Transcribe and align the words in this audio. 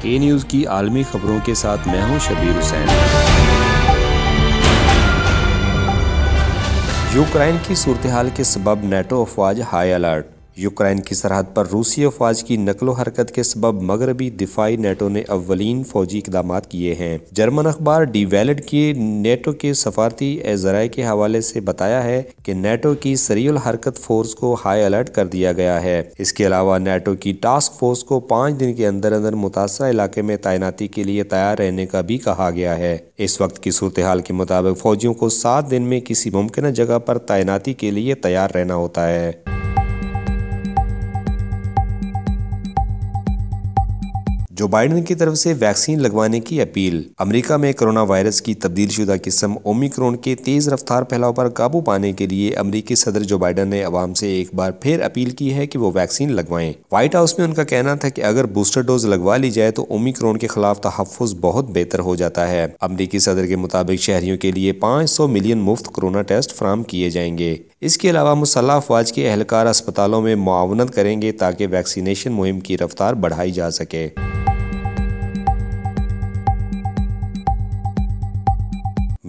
کے 0.00 0.18
نیوز 0.18 0.44
کی 0.44 0.66
عالمی 0.66 1.02
خبروں 1.12 1.38
کے 1.44 1.54
ساتھ 1.54 1.88
میں 1.88 2.02
ہوں 2.02 2.18
شبیر 2.18 2.58
حسین۔ 2.58 2.86
یوکرائن 7.14 7.56
کی 7.66 7.74
صورتحال 7.74 8.28
کے 8.34 8.44
سبب 8.44 8.84
نیٹو 8.84 9.22
افواج 9.22 9.62
ہائی 9.72 9.92
الرٹ۔ 9.92 10.37
یوکرائن 10.58 11.00
کی 11.00 11.14
سرحد 11.14 11.44
پر 11.54 11.66
روسی 11.72 12.04
افواج 12.04 12.44
کی 12.44 12.56
نقل 12.56 12.88
و 12.88 12.92
حرکت 12.92 13.30
کے 13.34 13.42
سبب 13.42 13.82
مغربی 13.82 14.30
دفاعی 14.30 14.76
نیٹو 14.76 15.08
نے 15.08 15.22
اولین 15.28 15.84
فوجی 15.84 16.18
اقدامات 16.18 16.70
کیے 16.70 16.94
ہیں۔ 16.94 17.18
جرمن 17.32 17.66
اخبار 17.66 18.02
ڈی 18.02 18.24
ویلڈ 18.24 18.60
کی 18.60 18.92
نیٹو 18.96 19.52
کے 19.52 19.74
سفارتی 19.74 20.40
ذرائع 20.54 20.88
کے 20.88 21.04
حوالے 21.04 21.40
سے 21.40 21.60
بتایا 21.60 22.04
ہے 22.04 22.22
کہ 22.42 22.52
نیٹو 22.52 22.94
کی 22.94 23.16
سریع 23.16 23.50
الحرکت 23.50 23.98
فورس 23.98 24.34
کو 24.34 24.56
ہائی 24.64 24.82
الرٹ 24.82 25.10
کر 25.10 25.26
دیا 25.26 25.52
گیا 25.52 25.82
ہے۔ 25.82 26.02
اس 26.18 26.32
کے 26.32 26.46
علاوہ 26.46 26.78
نیٹو 26.78 27.14
کی 27.14 27.32
ٹاسک 27.32 27.72
فورس 27.72 28.04
کو 28.04 28.20
پانچ 28.20 28.60
دن 28.60 28.74
کے 28.74 28.86
اندر 28.86 29.12
اندر 29.12 29.34
متاثرہ 29.34 29.90
علاقے 29.90 30.22
میں 30.22 30.36
تعیناتی 30.36 30.88
کے 30.88 31.02
لیے 31.02 31.22
تیار 31.22 31.58
رہنے 31.58 31.86
کا 31.86 32.00
بھی 32.00 32.18
کہا 32.18 32.50
گیا 32.54 32.78
ہے۔ 32.78 32.98
اس 33.18 33.40
وقت 33.40 33.62
کی 33.62 33.70
صورتحال 33.70 34.20
کے 34.20 34.32
مطابق 34.32 34.78
فوجیوں 34.78 35.14
کو 35.14 35.28
سات 35.28 35.70
دن 35.70 35.82
میں 35.82 36.00
کسی 36.00 36.30
ممکنہ 36.30 36.68
جگہ 36.68 36.98
پر 36.98 37.18
تعیناتی 37.18 37.72
کے 37.72 37.90
لیے 37.90 38.14
تیار 38.14 38.48
رہنا 38.54 38.74
ہوتا 38.74 39.08
ہے۔ 39.08 39.32
جو 44.58 44.68
بائیڈن 44.68 45.02
کی 45.02 45.14
طرف 45.14 45.36
سے 45.36 45.52
ویکسین 45.58 46.02
لگوانے 46.02 46.40
کی 46.40 46.60
اپیل۔ 46.60 47.02
امریکہ 47.18 47.56
میں 47.56 47.72
کرونا 47.72 48.02
وائرس 48.02 48.42
کی 48.42 48.54
تبدیل 48.54 48.88
شدہ 48.88 49.14
قسم 49.22 49.54
اومیکرون 49.62 50.16
کے 50.16 50.34
تیز 50.34 50.68
رفتار 50.68 51.02
پھیلاؤ 51.02 51.32
پر 51.32 51.48
قابو 51.48 51.80
پانے 51.80 52.12
کے 52.12 52.26
لیے 52.26 52.54
امریکی 52.54 52.94
صدر 52.94 53.22
جو 53.22 53.38
بائیڈن 53.38 53.68
نے 53.68 53.82
عوام 53.82 54.14
سے 54.14 54.28
ایک 54.28 54.54
بار 54.54 54.70
پھر 54.70 55.00
اپیل 55.00 55.30
کی 55.30 55.54
ہے 55.54 55.66
کہ 55.66 55.78
وہ 55.78 55.90
ویکسین 55.94 56.32
لگوائیں۔ 56.32 56.72
وائٹ 56.92 57.14
ہاؤس 57.14 57.38
میں 57.38 57.46
ان 57.46 57.54
کا 57.54 57.64
کہنا 57.64 57.94
تھا 57.94 58.08
کہ 58.08 58.22
اگر 58.22 58.44
بوسٹر 58.46 58.80
ڈوز 58.80 59.06
لگوا 59.06 59.36
لی 59.36 59.50
جائے 59.50 59.70
تو 59.70 59.86
اومیکرون 59.90 60.38
کے 60.38 60.46
خلاف 60.46 60.80
تحفظ 60.80 61.34
بہت 61.40 61.70
بہتر 61.70 61.98
ہو 61.98 62.14
جاتا 62.14 62.50
ہے۔ 62.50 62.66
امریکی 62.80 63.18
صدر 63.18 63.46
کے 63.46 63.56
مطابق 63.56 64.02
شہریوں 64.02 64.36
کے 64.36 64.52
لیے 64.52 64.72
پانچ 64.72 65.10
سو 65.10 65.28
ملین 65.28 65.58
مفت 65.58 65.88
کرونا 65.94 66.22
ٹیسٹ 66.22 66.54
فراہم 66.54 66.82
کیے 66.82 67.10
جائیں 67.10 67.38
گے۔ 67.38 67.56
اس 67.80 67.98
کے 67.98 68.10
علاوہ 68.10 68.34
مسلح 68.34 68.72
افواج 68.72 69.12
کے 69.12 69.30
اہلکار 69.30 69.66
اسپتالوں 69.66 70.20
میں 70.20 70.36
معاونت 70.36 70.94
کریں 70.94 71.22
گے 71.22 71.32
تاکہ 71.32 71.66
ویکسینیشن 71.70 72.32
مہم 72.32 72.60
کی 72.60 72.78
رفتار 72.78 73.14
بڑھائی 73.14 73.50
جا 73.50 73.70
سکے۔ 73.70 74.08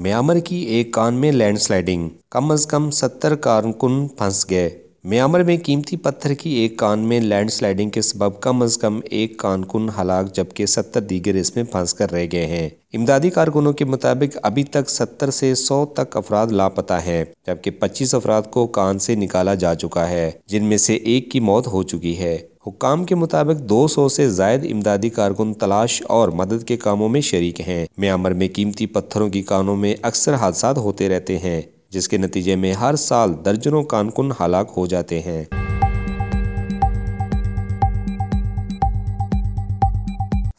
میامر 0.02 0.40
کی 0.40 0.56
ایک 0.56 0.92
کان 0.92 1.14
میں 1.14 1.32
لینڈ 1.32 1.60
سلائڈنگ 1.60 2.10
کم 2.30 2.52
از 2.52 2.66
کم 2.68 2.92
ستر 2.92 3.36
کارکن 3.36 4.08
پھنس 4.08 4.50
گئے۔ 4.50 4.70
میامر 5.04 5.44
میں 5.44 5.58
قیمتی 5.64 5.98
پتھر 5.98 6.34
کی 6.34 6.50
ایک 6.50 6.78
کان 6.78 7.00
میں 7.00 7.20
لینڈ 7.20 7.52
سلائڈنگ 7.52 7.90
کے 7.90 8.02
سبب 8.02 8.40
کم 8.40 8.62
از 8.62 8.78
کم 8.78 9.00
ایک 9.06 9.38
کارکن 9.38 9.90
ہلاک 10.02 10.36
جبکہ 10.36 10.66
ستر 10.66 11.02
دیگر 11.02 11.36
اس 11.36 11.56
میں 11.56 11.64
پھنس 11.64 11.94
کر 11.94 12.12
رہ 12.12 12.26
گئے 12.32 12.46
ہیں۔ 12.46 12.70
امدادی 12.94 13.30
کارکنوں 13.30 13.74
کے 13.74 13.86
مطابق 13.86 14.38
ابھی 14.44 14.64
تک 14.64 14.90
ستر 14.90 15.30
سے 15.30 15.56
سو 15.56 15.86
تک 15.86 16.18
افراد 16.18 16.48
لاپتہ 16.48 16.94
ہیں، 17.06 17.26
جبکہ 17.48 17.72
پچیس 17.72 18.16
افراد 18.16 18.42
کو 18.52 18.68
کان 18.68 19.00
سے 19.00 19.16
نکالا 19.16 19.56
جا 19.56 19.76
چکا 19.76 20.10
ہے، 20.10 20.32
جن 20.48 20.64
میں 20.64 20.78
سے 20.78 20.94
ایک 20.96 21.32
کی 21.32 21.40
موت 21.40 21.68
ہو 21.68 21.84
چکی 21.84 22.18
ہے۔ 22.20 22.38
حکام 22.70 23.04
کے 23.04 23.16
مطابق 23.16 23.62
دو 23.62 23.88
سو 23.88 24.10
سے 24.10 24.30
زائد 24.30 24.66
امدادی 24.72 25.10
کارکن 25.10 25.54
تلاش 25.54 26.04
اور 26.08 26.30
مدد 26.30 26.64
کے 26.64 26.78
کاموں 26.78 27.10
میں 27.10 27.22
شریک 27.22 27.62
ہیں۔ 27.62 27.86
میامر 27.98 28.32
میں 28.32 28.48
قیمتی 28.54 28.86
پتھروں 28.86 29.30
کی 29.30 29.42
کانوں 29.42 29.76
میں 29.76 29.96
اکثر 30.02 30.34
حادثات 30.34 30.78
ہوتے 30.78 31.10
رہتے 31.10 31.38
ہیں، 31.38 31.62
جس 31.90 32.08
کے 32.08 32.18
نتیجے 32.18 32.56
میں 32.56 32.74
ہر 32.74 32.96
سال 32.96 33.34
درجنوں 33.46 33.84
کانکن 33.84 34.32
ہلاک 34.40 34.74
ہو 34.78 34.86
جاتے 34.86 35.20
ہیں۔ 35.20 35.44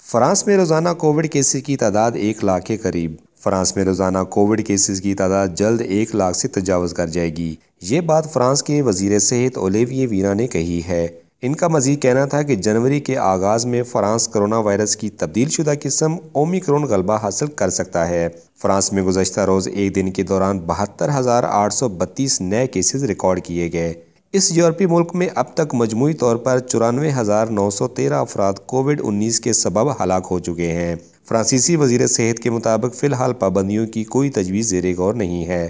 فرانس 0.01 0.47
میں 0.47 0.57
روزانہ 0.57 0.89
کووڈ 0.99 1.29
کیسز 1.29 1.63
کی 1.63 1.77
تعداد 1.77 2.13
ایک 2.15 2.45
لاکھ 2.45 2.65
کے 2.65 2.77
قریب۔ 2.77 3.15
فرانس 3.39 3.77
میں 3.77 3.85
روزانہ 3.85 4.19
کووڈ 4.19 4.63
کیسز 4.67 5.01
کی 5.01 5.15
تعداد 5.15 5.49
جلد 5.57 5.81
ایک 5.81 6.15
لاکھ 6.15 6.37
سے 6.37 6.49
تجاوز 6.49 6.93
کر 6.93 7.07
جائے 7.07 7.37
گی۔ 7.37 7.55
یہ 7.83 8.01
بات 8.01 8.33
فرانس 8.33 8.63
کے 8.63 8.83
وزیر 8.83 9.19
صحت 9.19 9.59
اولیویے 9.59 10.07
ویرا 10.07 10.35
نے 10.35 10.47
کہی 10.47 10.81
ہے۔ 10.89 11.09
ان 11.43 11.55
کا 11.55 11.69
مزید 11.69 12.03
کہنا 12.03 12.25
تھا 12.25 12.43
کہ 12.43 12.55
جنوری 12.55 13.01
کے 13.01 13.17
آغاز 13.19 13.67
میں 13.67 13.83
فرانس 13.83 14.29
کرونا 14.29 14.59
وائرس 14.59 14.97
کی 14.97 15.11
تبدیل 15.11 15.49
شدہ 15.49 15.73
قسم 15.83 16.17
اومیکرون 16.33 16.83
غلبہ 16.83 17.17
حاصل 17.23 17.47
کر 17.47 17.71
سکتا 17.71 18.09
ہے۔ 18.09 18.29
فرانس 18.63 18.93
میں 18.93 19.03
گزشتہ 19.03 19.41
روز 19.41 19.69
ایک 19.69 19.95
دن 19.95 20.11
کے 20.11 20.23
دوران 20.23 20.59
بہتر 20.59 21.09
ہزار 21.19 21.45
آٹھ 21.45 21.75
سو 21.75 21.89
بتیس 21.89 22.41
نئے 22.41 22.67
کیسز 22.67 23.05
ریکارڈ 23.05 23.41
کیے 23.41 23.73
گئے۔ 23.73 23.95
اس 24.33 24.53
یورپی 24.53 24.87
ملک 24.87 25.15
میں 25.15 25.29
اب 25.35 25.55
تک 25.55 25.75
مجموعی 25.75 26.15
طور 26.15 26.37
پر 26.37 26.59
چورانوے 26.59 27.11
ہزار 27.17 27.47
نو 27.47 27.71
سو 27.71 27.89
تیرہ 27.89 28.15
افراد 28.15 28.53
کووڈ 28.67 29.01
انیس 29.05 29.41
کے 29.41 29.53
سبب 29.53 30.03
ہلاک 30.03 30.27
ہو 30.31 30.39
چکے 30.39 30.73
ہیں۔ 30.73 30.97
فرانسیسی 31.29 31.77
وزیر 31.77 32.07
صحت 32.07 32.39
کے 32.39 32.51
مطابق 32.51 32.95
فی 32.95 33.07
الحال 33.07 33.33
پابندیوں 33.33 33.87
کی 33.87 34.05
کوئی 34.05 34.31
تجویز 34.31 34.71
زیر 34.71 34.85
غور 34.97 35.15
نہیں 35.15 35.47
ہے۔ 35.47 35.69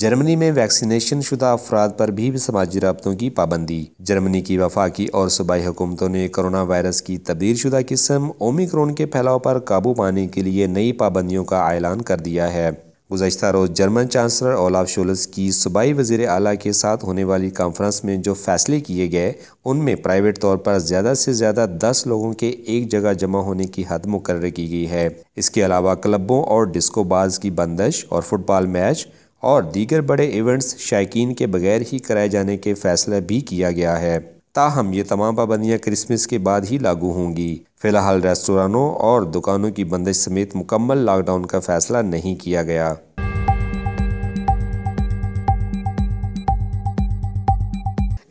جرمنی 0.00 0.36
میں 0.36 0.52
ویکسینیشن 0.52 1.20
شدہ 1.20 1.44
افراد 1.44 1.88
پر 1.96 2.08
بھی 2.08 2.36
سماجی 2.36 2.80
رابطوں 2.80 3.14
کی 3.14 3.30
پابندی۔ 3.30 3.84
جرمنی 3.98 4.40
کی 4.40 4.58
وفاقی 4.58 5.06
اور 5.06 5.28
صوبائی 5.28 5.66
حکومتوں 5.66 6.08
نے 6.08 6.28
کرونا 6.28 6.62
وائرس 6.62 7.02
کی 7.02 7.18
تبدیل 7.18 7.56
شدہ 7.56 7.78
قسم 7.88 8.30
اومیکرون 8.38 8.94
کے 8.94 9.06
پھیلاؤ 9.06 9.38
پر 9.38 9.58
قابو 9.58 9.94
پانے 9.94 10.26
کے 10.26 10.42
لیے 10.42 10.66
نئی 10.66 10.92
پابندیوں 10.92 11.44
کا 11.44 11.66
اعلان 11.66 12.02
کر 12.02 12.18
دیا 12.18 12.52
ہے۔ 12.52 12.70
گزشتہ 13.12 13.46
روز 13.46 13.70
جرمن 13.70 14.10
چانسلر 14.10 14.52
اولاف 14.52 14.88
شولز 14.88 15.26
کی 15.26 15.50
صوبائی 15.50 15.92
وزیر 15.92 16.28
اعلیٰ 16.28 16.54
کے 16.62 16.72
ساتھ 16.72 17.04
ہونے 17.04 17.24
والی 17.24 17.50
کانفرنس 17.50 18.04
میں 18.04 18.16
جو 18.16 18.34
فیصلے 18.34 18.80
کیے 18.80 19.12
گئے، 19.12 19.32
ان 19.64 19.84
میں 19.84 19.94
پرائیویٹ 19.94 20.40
طور 20.40 20.56
پر 20.56 20.78
زیادہ 20.78 21.12
سے 21.16 21.32
زیادہ 21.32 21.66
دس 21.80 22.02
لوگوں 22.06 22.32
کے 22.32 22.48
ایک 22.48 22.90
جگہ 22.90 23.12
جمع 23.12 23.40
ہونے 23.40 23.64
کی 23.64 23.84
حد 23.88 24.06
مقرر 24.06 24.48
کی 24.48 24.70
گئی 24.70 24.90
ہے۔ 24.90 25.08
اس 25.36 25.50
کے 25.50 25.66
علاوہ 25.66 25.94
کلبوں 25.94 26.44
اور 26.44 26.64
ڈسکو 26.64 27.04
باز 27.04 27.38
کی 27.38 27.50
بندش 27.50 28.06
اور 28.08 28.22
فٹ 28.22 28.46
بال 28.46 28.66
میچ 28.66 29.06
اور 29.40 29.62
دیگر 29.62 30.00
بڑے 30.00 30.26
ایونٹس 30.26 30.78
شائقین 30.78 31.34
کے 31.34 31.46
بغیر 31.46 31.82
ہی 31.92 31.98
کرائے 31.98 32.28
جانے 32.28 32.56
کے 32.56 32.74
فیصلہ 32.74 33.14
بھی 33.20 33.40
کیا 33.40 33.70
گیا 33.70 34.00
ہے۔ 34.00 34.18
تاہم، 34.54 34.92
یہ 34.92 35.02
تمام 35.08 35.36
پابندیاں 35.36 35.78
کرسمس 35.78 36.26
کے 36.26 36.38
بعد 36.38 36.60
ہی 36.70 36.78
لاگو 36.78 37.12
ہوں 37.12 37.36
گی۔ 37.36 37.58
فی 37.82 37.88
الحال 37.88 38.20
ریسٹورانوں 38.20 38.94
اور 38.94 39.22
دکانوں 39.22 39.70
کی 39.70 39.84
بندش 39.84 40.16
سمیت 40.16 40.56
مکمل 40.56 40.98
لاک 40.98 41.26
ڈاؤن 41.26 41.46
کا 41.46 41.60
فیصلہ 41.60 41.98
نہیں 41.98 42.34
کیا 42.34 42.62
گیا۔ 42.62 42.94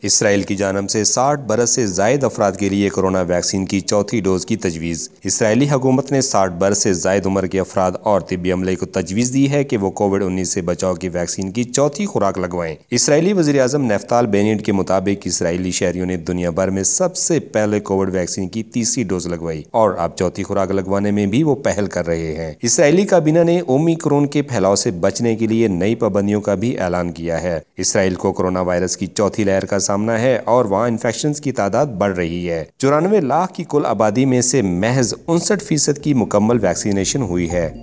اسرائیل 0.02 0.42
کی 0.42 0.56
جانب 0.56 0.90
سے 0.90 1.04
ساٹھ 1.04 1.40
برس 1.40 1.70
سے 1.70 1.86
زائد 1.86 2.24
افراد 2.24 2.52
کے 2.52 2.68
لیے 2.68 2.88
کرونا 2.88 3.20
ویکسین 3.20 3.66
کی 3.66 3.80
چوتھی 3.80 4.20
ڈوز 4.20 4.46
کی 4.46 4.56
تجویز۔ 4.56 5.10
اسرائیلی 5.24 5.66
حکومت 5.70 6.12
نے 6.12 6.20
ساٹھ 6.20 6.52
برس 6.52 6.78
سے 6.78 6.92
زائد 6.92 7.26
عمر 7.26 7.46
کے 7.46 7.60
افراد 7.60 7.92
اور 8.02 8.20
طبی 8.20 8.52
عملے 8.52 8.76
کو 8.76 8.86
تجویز 8.86 9.32
دی 9.32 9.50
ہے 9.50 9.64
کہ 9.64 9.76
وہ 9.76 9.90
کووڈ 9.90 10.22
انیس 10.22 10.48
سے 10.48 10.62
بچاؤ 10.62 10.94
کی 10.94 11.08
ویکسین 11.08 11.50
کی 11.50 11.64
چوتھی 11.64 12.06
خوراک 12.06 12.38
لگوائیں۔ 12.38 12.76
اسرائیلی 12.90 13.32
وزیر 13.32 13.60
اعظم 13.60 13.84
نفتال 13.84 14.26
بینیڈ 14.26 14.64
کے 14.64 14.72
مطابق 14.72 15.22
اسرائیلی 15.24 15.70
شہریوں 15.70 16.06
نے 16.06 16.16
دنیا 16.16 16.50
بھر 16.50 16.70
میں 16.70 16.82
سب 16.82 17.16
سے 17.16 17.40
پہلے 17.40 17.80
کووڈ 17.80 18.14
ویکسین 18.14 18.48
کی 18.48 18.62
تیسری 18.62 19.02
ڈوز 19.02 19.26
لگوائی 19.26 19.62
اور 19.70 19.90
اب 19.98 20.16
چوتھی 20.16 20.42
خوراک 20.42 20.70
لگوانے 20.70 21.10
میں 21.10 21.26
بھی 21.26 21.42
وہ 21.42 21.54
پہل 21.54 21.86
کر 21.86 22.06
رہے 22.06 22.34
ہیں۔ 22.36 22.52
اسرائیلی 22.62 23.04
کابینہ 23.04 23.44
نے 23.44 23.60
اومی 23.60 23.94
کرون 23.94 24.26
کے 24.26 24.42
پھیلاؤ 24.42 24.74
سے 24.74 24.90
بچنے 24.90 25.36
کے 25.36 25.46
لیے 25.46 25.68
نئی 25.68 25.94
پابندیوں 25.94 26.40
کا 26.40 26.54
بھی 26.54 26.78
اعلان 26.78 27.12
کیا 27.12 27.42
ہے۔ 27.42 27.60
اسرائیل 27.76 28.14
کو 28.14 28.32
کرونا 28.32 28.60
وائرس 28.60 28.96
کی 28.96 29.06
چوتھی 29.06 29.44
لہر 29.44 29.64
کا 29.64 29.78
سامنا 29.90 30.20
ہے 30.20 30.38
اور 30.44 30.64
وہاں 30.64 30.88
انفیکشنز 30.88 31.40
کی 31.40 31.52
تعداد 31.52 31.86
بڑھ 31.86 32.16
رہی 32.16 32.50
ہے۔ 32.50 32.64
چورانوے 32.78 33.20
لاکھ 33.20 33.52
کی 33.52 33.64
کل 33.68 33.86
آبادی 33.86 34.24
میں 34.24 34.40
سے 34.40 34.62
محض 34.62 35.14
انسٹھ 35.26 35.64
فیصد 35.64 35.98
کی 35.98 36.14
مکمل 36.14 36.64
ویکسینیشن 36.64 37.22
ہوئی 37.22 37.50
ہے۔ 37.50 37.74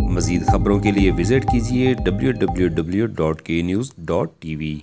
مزید 0.00 0.46
خبروں 0.46 0.80
کے 0.80 0.90
لیے 0.90 1.10
وزٹ 1.10 1.50
کیجیے 1.52 1.94
W 2.04 2.32
W 2.32 2.68
W 2.68 3.06
dot 3.06 3.42
K 3.42 3.62
news 3.62 3.90
dot 3.98 4.28
T 4.38 4.56
V 4.56 4.78